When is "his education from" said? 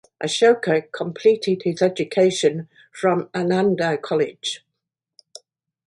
1.63-3.29